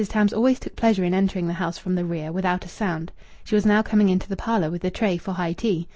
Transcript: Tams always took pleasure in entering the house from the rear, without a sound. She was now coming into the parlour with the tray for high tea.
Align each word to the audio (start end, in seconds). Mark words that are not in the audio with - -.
Tams 0.09 0.33
always 0.33 0.57
took 0.59 0.75
pleasure 0.75 1.03
in 1.03 1.13
entering 1.13 1.45
the 1.45 1.53
house 1.53 1.77
from 1.77 1.93
the 1.93 2.03
rear, 2.03 2.31
without 2.31 2.65
a 2.65 2.67
sound. 2.67 3.11
She 3.43 3.53
was 3.53 3.67
now 3.67 3.83
coming 3.83 4.09
into 4.09 4.27
the 4.27 4.35
parlour 4.35 4.71
with 4.71 4.81
the 4.81 4.89
tray 4.89 5.15
for 5.19 5.33
high 5.33 5.53
tea. 5.53 5.87